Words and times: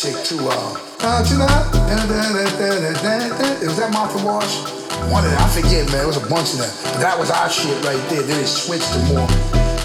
chick 0.00 0.16
too, 0.24 0.40
uh. 0.48 0.72
It 3.60 3.68
was 3.68 3.76
that 3.76 3.92
Martha 3.92 4.16
Wash. 4.24 4.64
One 5.12 5.24
of 5.24 5.28
them, 5.28 5.36
I 5.36 5.48
forget, 5.52 5.84
man. 5.92 6.04
It 6.04 6.08
was 6.08 6.16
a 6.16 6.24
bunch 6.24 6.56
of 6.56 6.64
them. 6.64 6.72
But 6.96 7.04
that 7.04 7.20
was 7.20 7.28
our 7.28 7.52
shit 7.52 7.76
right 7.84 8.00
there. 8.08 8.24
Then 8.24 8.40
it 8.40 8.48
switched 8.48 8.88
to 8.96 9.00
more 9.12 9.28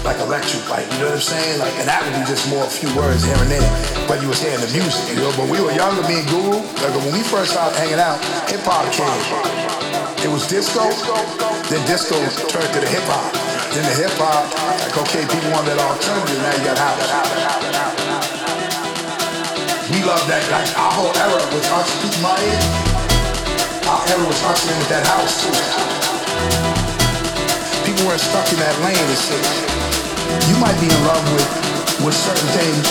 like 0.08 0.16
electric, 0.24 0.64
like 0.72 0.88
you 0.96 1.04
know 1.04 1.12
what 1.12 1.20
I'm 1.20 1.28
saying? 1.36 1.60
Like, 1.60 1.76
and 1.76 1.84
that 1.84 2.00
would 2.00 2.16
be 2.16 2.24
just 2.24 2.48
more 2.48 2.64
a 2.64 2.72
few 2.72 2.88
words 2.96 3.28
here 3.28 3.36
and 3.36 3.50
there. 3.52 3.68
But 4.08 4.24
you 4.24 4.32
was 4.32 4.40
hearing 4.40 4.64
the 4.64 4.72
music, 4.72 5.04
you 5.12 5.20
know. 5.20 5.28
But 5.36 5.52
we 5.52 5.60
were 5.60 5.76
younger, 5.76 6.00
me 6.08 6.24
and 6.24 6.28
Guru. 6.32 6.64
Like 6.64 6.96
when 6.96 7.12
we 7.12 7.20
first 7.20 7.52
started 7.52 7.76
hanging 7.76 8.00
out, 8.00 8.16
hip 8.48 8.64
hop 8.64 8.88
came. 8.96 9.20
It 10.24 10.32
was 10.32 10.48
disco, 10.48 10.88
then 11.68 11.84
disco 11.84 12.16
turned 12.48 12.72
to 12.72 12.80
the 12.80 12.88
hip 12.88 13.04
hop. 13.04 13.36
Then 13.76 13.84
the 13.84 13.96
hip 14.00 14.16
hop, 14.16 14.48
like 14.80 14.96
okay, 14.96 15.28
people 15.28 15.52
want 15.52 15.68
that 15.68 15.76
alternative, 15.76 16.40
now 16.40 16.56
you 16.56 16.64
got 16.64 16.80
house. 16.80 17.75
Love 20.06 20.22
that, 20.30 20.38
like 20.54 20.70
our 20.78 20.92
whole 20.94 21.10
era 21.18 21.42
was 21.50 21.66
us, 21.74 21.90
people 21.98 22.22
my 22.22 22.38
age, 22.38 22.66
our 23.90 23.98
era 24.06 24.22
was 24.22 24.38
hustling 24.38 24.78
with 24.78 24.86
that 24.86 25.02
house 25.02 25.42
too. 25.42 25.50
People 27.82 28.06
weren't 28.06 28.22
stuck 28.22 28.46
in 28.54 28.58
that 28.62 28.70
lane 28.86 28.94
and 28.94 29.18
shit. 29.18 29.42
You 30.46 30.62
might 30.62 30.78
be 30.78 30.86
in 30.86 31.00
love 31.10 31.26
with, 31.34 31.50
with 32.06 32.14
certain 32.14 32.46
things. 32.54 32.86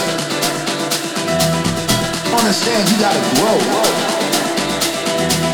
Understand 2.35 2.83
you 2.91 2.99
gotta 2.99 3.23
grow. 3.39 3.63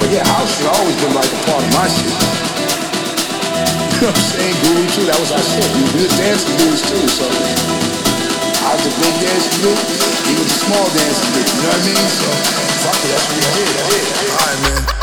But 0.02 0.10
yeah, 0.10 0.26
house 0.34 0.50
should 0.58 0.66
always 0.66 0.98
been 0.98 1.14
like 1.14 1.30
a 1.30 1.42
part 1.46 1.62
of 1.62 1.72
my 1.78 1.86
shit. 1.94 2.10
You 4.02 4.10
know 4.10 4.10
what 4.10 4.18
I'm 4.18 4.34
saying? 4.34 4.58
Groovy 4.66 4.88
too, 4.98 5.06
that 5.06 5.20
was 5.22 5.30
our 5.30 5.46
shit. 5.46 5.70
We 5.78 6.10
was 6.10 6.14
dancing 6.18 6.58
dudes 6.58 6.82
too, 6.90 7.06
so 7.06 7.30
I 8.66 8.74
was 8.74 8.82
the 8.82 8.94
big 8.98 9.14
dancing 9.22 9.62
dude, 9.62 10.11
he 10.32 10.44
the 10.44 10.50
small 10.50 10.86
dude, 10.92 11.48
you 11.56 11.62
know 11.62 11.70
what 11.70 11.82
I 11.82 11.86
mean? 11.86 12.08
So 12.08 12.28
fuck 12.84 12.96
it, 13.04 13.10
that's 13.12 13.28
what 13.28 13.36
we 13.36 13.52
did. 13.60 13.76
Alright 14.32 14.60
man. 14.64 15.01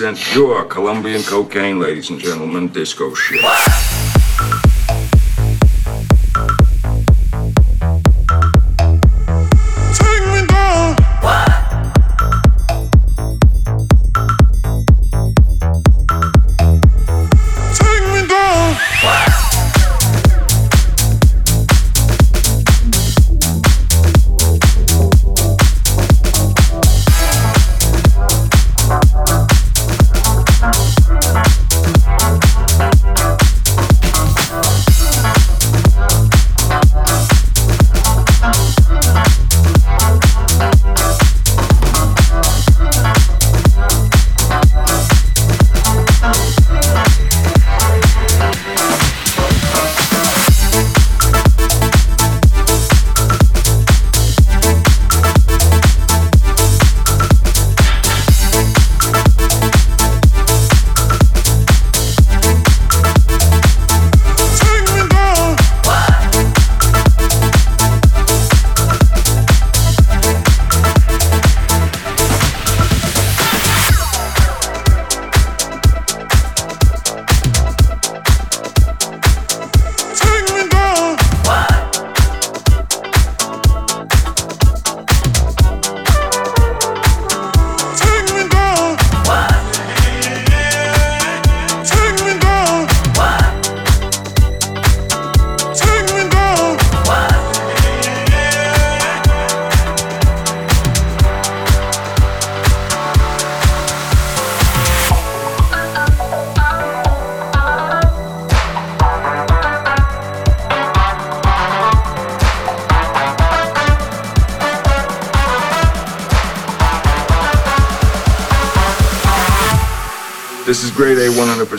100% 0.00 0.32
pure 0.32 0.64
Colombian 0.64 1.22
cocaine, 1.22 1.78
ladies 1.78 2.10
and 2.10 2.18
gentlemen, 2.18 2.66
disco 2.66 3.14
shit. 3.14 4.03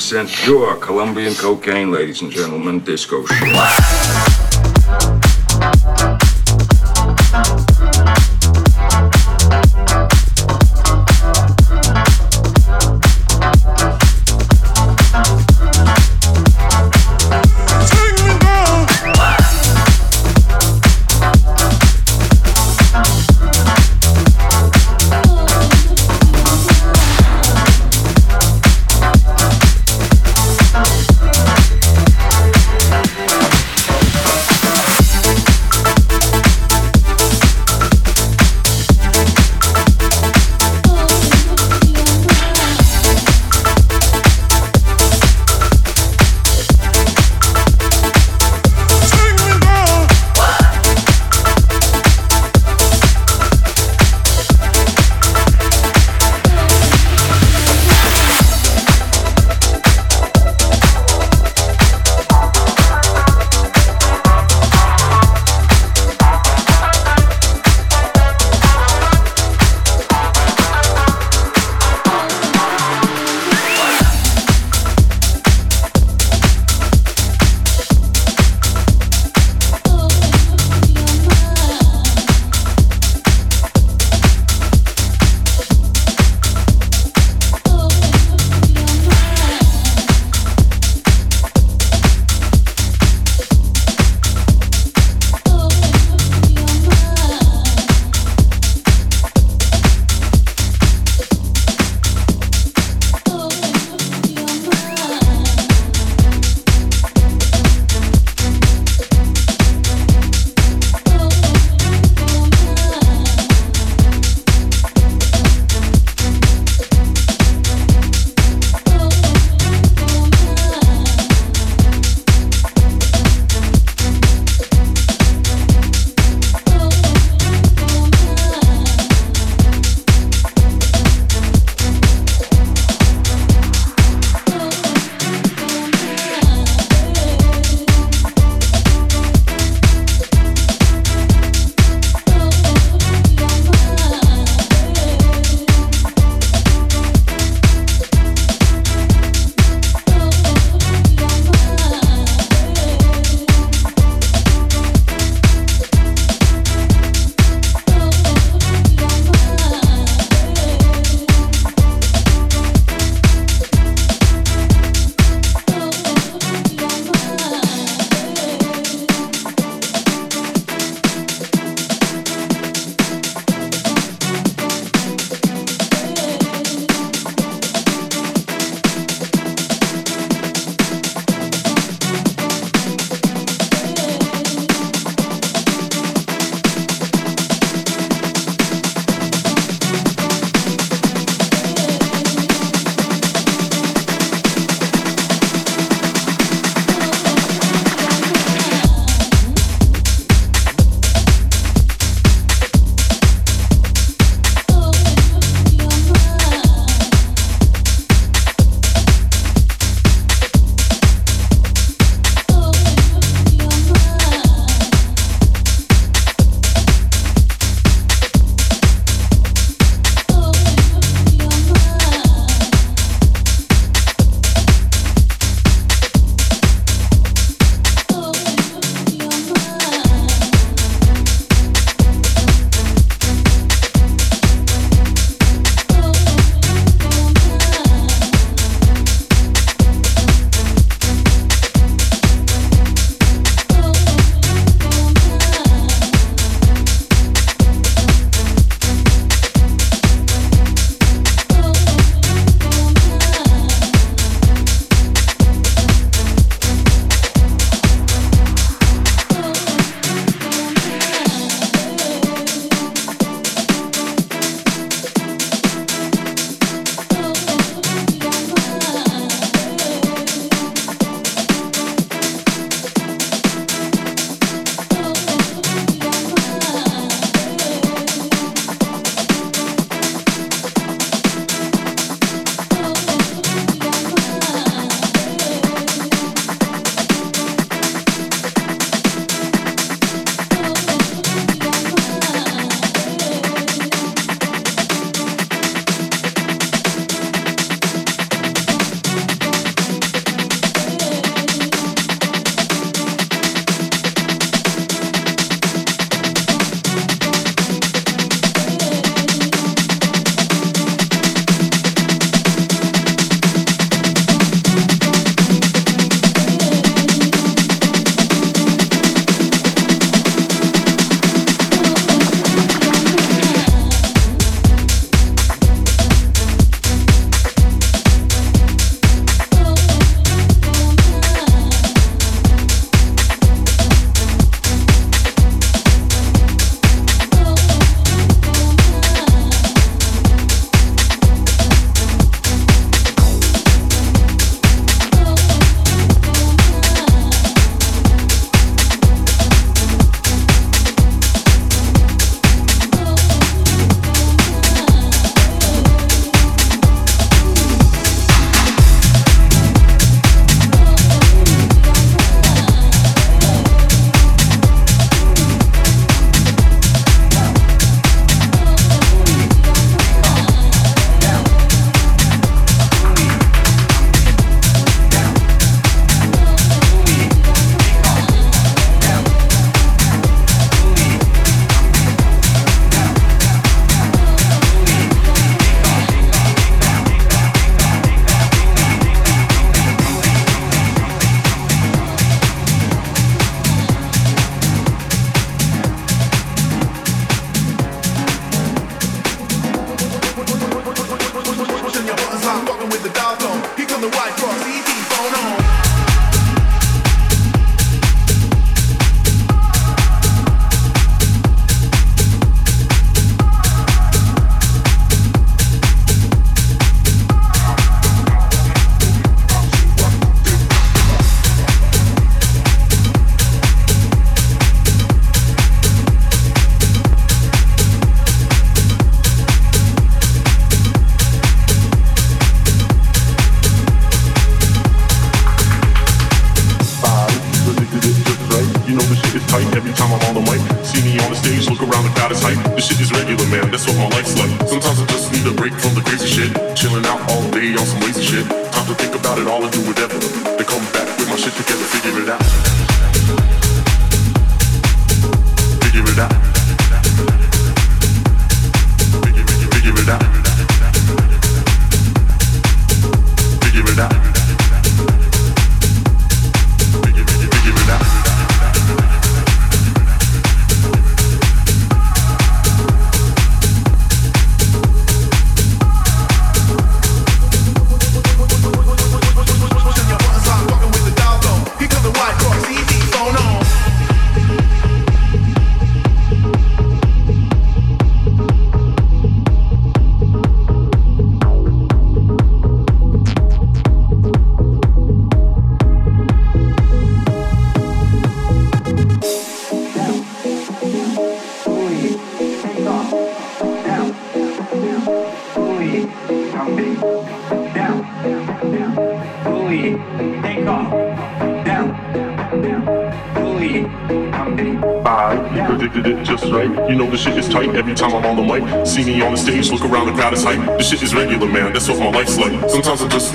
100% 0.06 0.28
pure 0.44 0.76
Colombian 0.76 1.34
cocaine, 1.34 1.92
ladies 1.92 2.22
and 2.22 2.32
gentlemen, 2.32 2.80
disco 2.80 3.26
shit. 3.26 4.35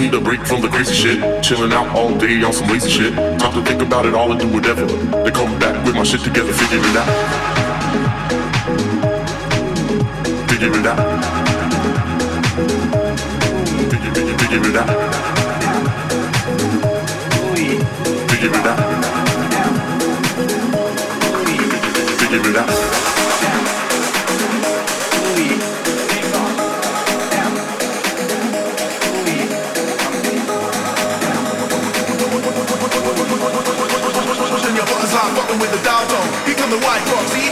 need 0.00 0.14
a 0.14 0.20
break 0.20 0.40
from 0.46 0.62
the 0.62 0.68
crazy 0.68 0.94
shit. 0.94 1.42
Chilling 1.42 1.72
out 1.72 1.88
all 1.94 2.16
day 2.16 2.42
on 2.42 2.52
some 2.52 2.68
lazy 2.68 2.88
shit. 2.88 3.14
Time 3.38 3.52
to 3.52 3.62
think 3.62 3.82
about 3.82 4.06
it 4.06 4.14
all 4.14 4.30
and 4.30 4.40
do 4.40 4.48
whatever. 4.48 4.86
They 4.86 5.30
come 5.30 5.58
back 5.58 5.84
with 5.84 5.94
my 5.94 6.04
shit 6.04 6.22
together, 6.22 6.52
figure 6.54 6.78
it 6.78 6.96
out. 6.96 7.06
Figure 10.48 10.72
it 10.78 10.86
out. 10.86 10.98
Figure, 13.90 14.12
figure, 14.14 14.38
figure 14.38 14.70
it 14.70 14.76
out. 14.76 14.88
Figure 18.30 18.48
it 18.48 18.56
out. 18.56 18.56
Figure 18.56 18.56
it 18.56 18.66
out. 18.66 18.78
Figure 22.20 22.50
it 22.50 22.56
out. 22.56 23.29
with 35.58 35.72
the 35.72 35.82
dial 35.82 36.06
tone. 36.06 36.28
Here 36.46 36.54
come 36.54 36.70
the 36.70 36.78
white 36.78 37.02
rocks. 37.10 37.49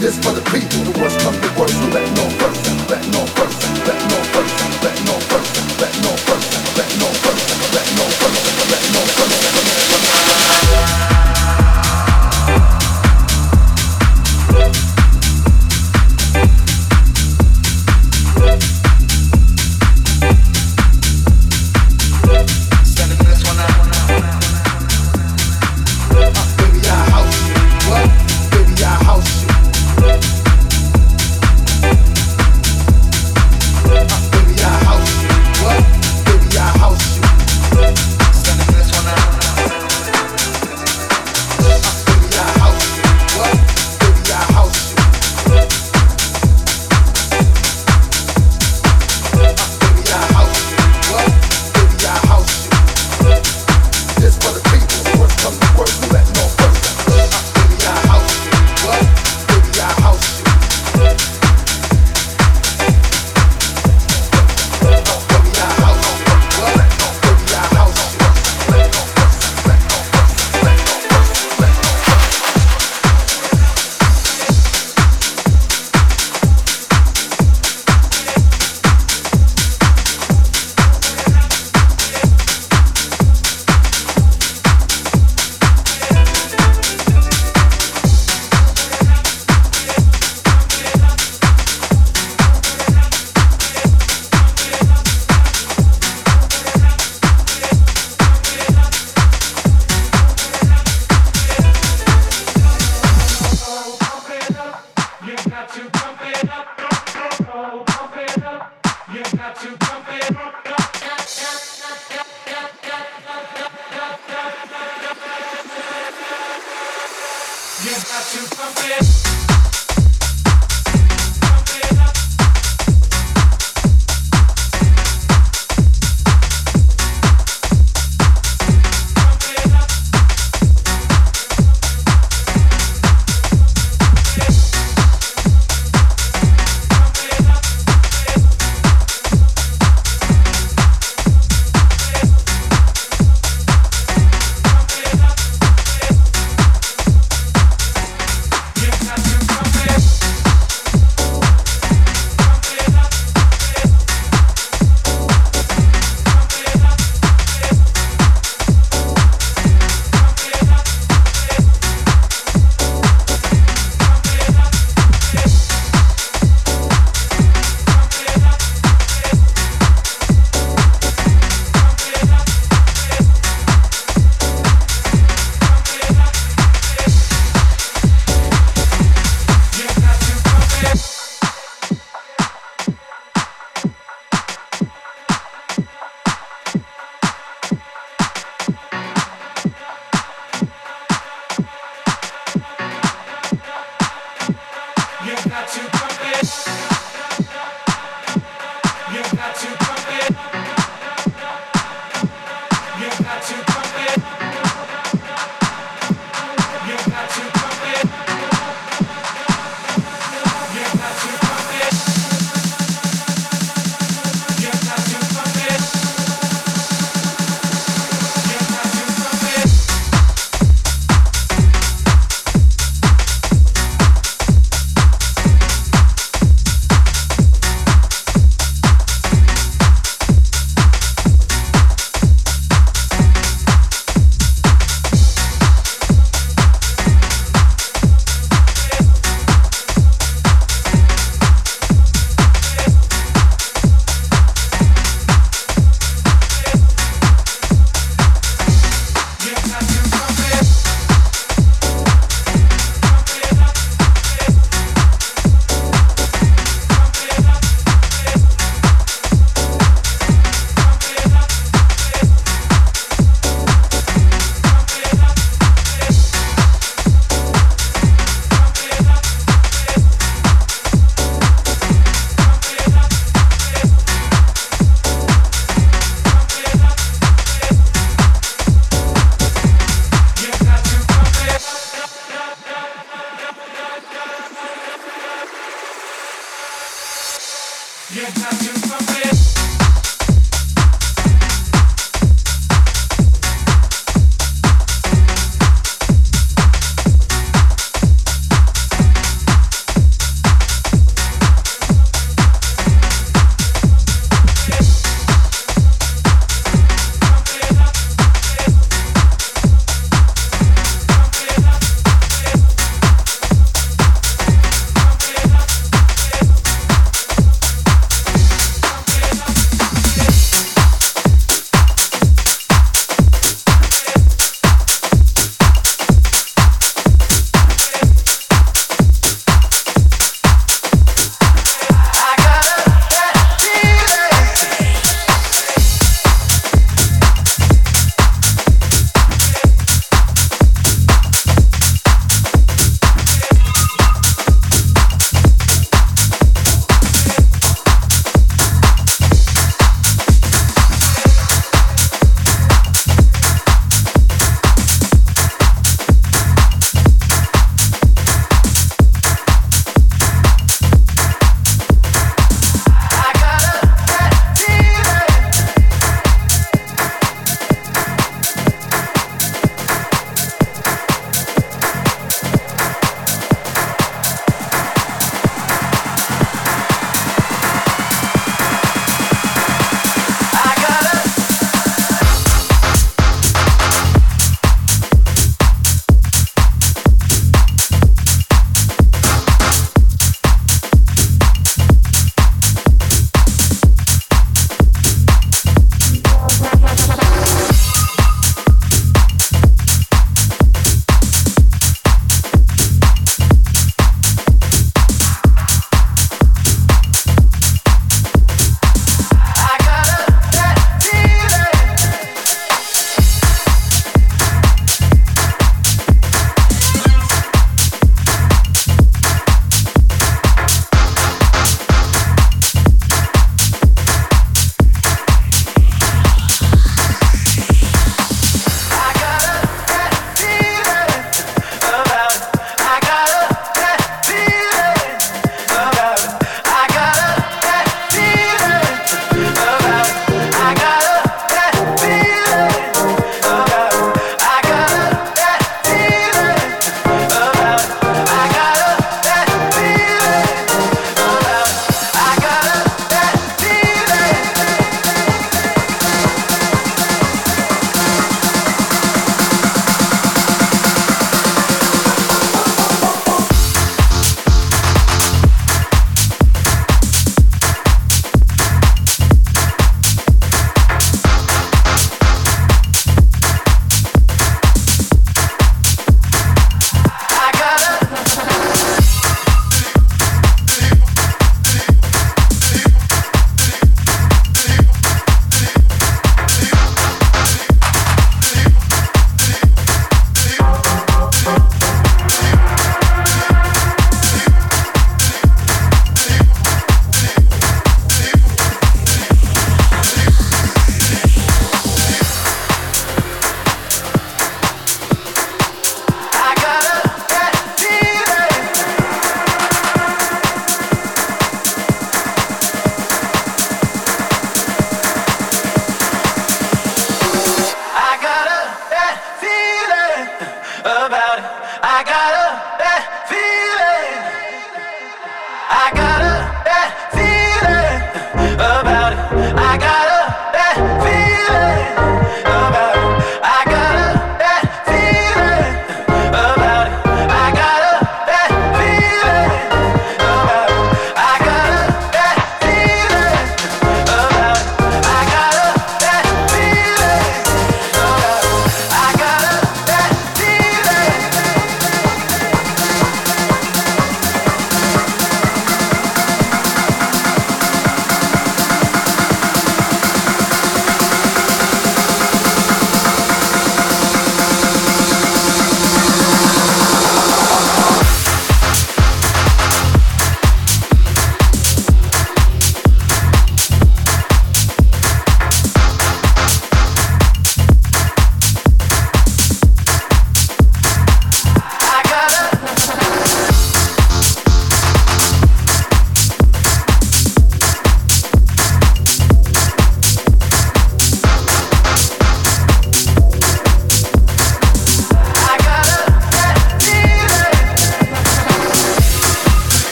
this 0.00 0.16
for 0.18 0.32
the 0.32 0.42
people 0.50 0.78
who 0.86 1.02
was 1.02 1.16
come 1.22 1.34
to 1.34 1.60
worst. 1.60 1.74
who 1.74 1.90
let 1.90 2.08
no 2.16 2.26
person, 2.38 2.76
let 2.88 3.06
no 3.08 3.37